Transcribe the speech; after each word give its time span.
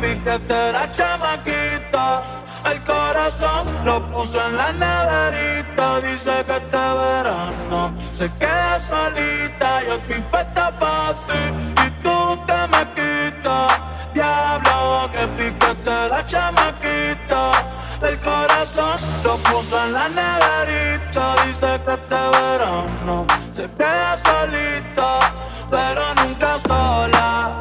Que 0.00 0.14
piquete 0.14 0.72
la 0.72 0.90
chamaquita. 0.90 2.22
El 2.64 2.82
corazón 2.84 3.66
lo 3.84 4.00
puso 4.10 4.40
en 4.40 4.56
la 4.56 4.72
neverita. 4.72 6.00
Dice 6.00 6.42
que 6.46 6.56
este 6.56 6.76
verano 6.76 7.92
se 8.12 8.30
queda 8.38 8.80
solita. 8.80 9.82
Yo 9.86 9.94
estoy 9.96 10.20
puesta 10.30 10.70
pa' 10.78 11.14
ti 11.26 11.84
y 11.84 11.90
tú 12.02 12.38
te 12.46 12.60
me 12.72 12.82
quitas. 12.94 13.78
Diablo, 14.14 15.10
que 15.12 15.26
piquete 15.36 16.08
la 16.08 16.24
chamaquita. 16.26 17.52
El 18.00 18.18
corazón 18.20 18.98
lo 19.22 19.36
puso 19.36 19.84
en 19.84 19.92
la 19.92 20.08
neverita. 20.08 21.44
Dice 21.44 21.80
que 21.84 21.92
este 21.92 22.22
verano 22.38 23.26
se 23.54 23.70
queda 23.72 24.16
solita, 24.16 25.32
pero 25.70 26.14
nunca 26.14 26.58
sola. 26.58 27.59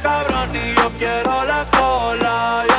Cabrón 0.00 0.50
y 0.54 0.74
yo 0.74 0.90
quiero 0.98 1.44
la 1.44 1.66
cola. 1.70 2.71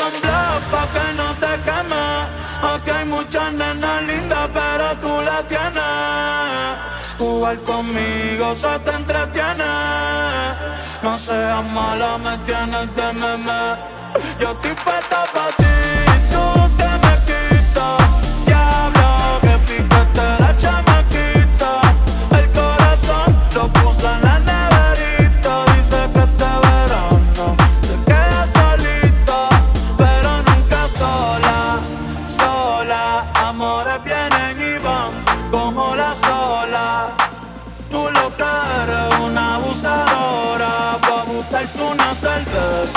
Sunblock 0.00 0.86
que 0.94 1.06
no 1.20 1.28
te 1.42 1.52
queme. 1.66 2.06
Aquí 2.72 2.90
hay 2.90 3.04
muchas 3.06 3.52
nenas 3.52 4.02
lindas, 4.02 4.48
pero 4.52 4.86
tú 5.02 5.12
la 5.22 5.38
tienes. 5.52 6.70
Jugar 7.18 7.58
conmigo 7.70 8.54
se 8.54 8.72
te 8.84 8.92
entretiene. 9.00 9.72
No 11.02 11.16
seas 11.18 11.64
mala, 11.64 12.18
me 12.18 12.34
tienes 12.48 12.88
de 12.96 13.12
meme. 13.12 13.62
Yo 14.40 14.50
estoy 14.52 14.74
puesta 14.84 15.18
pa' 15.34 15.52
ti, 15.58 15.74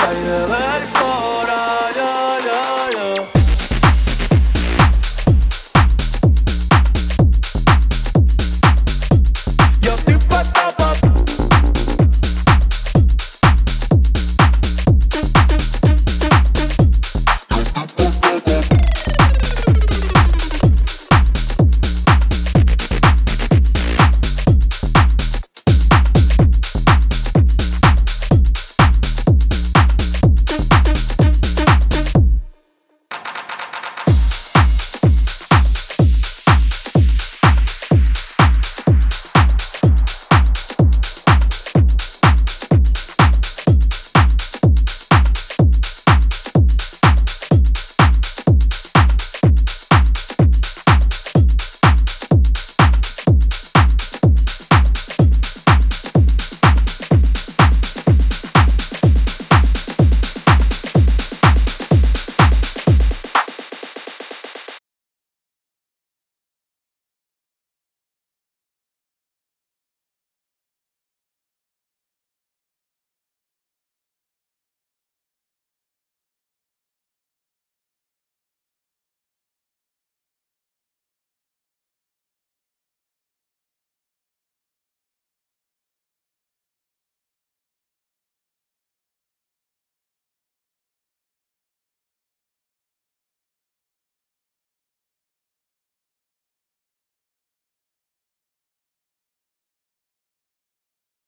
I've 0.00 0.94
it. 0.94 1.03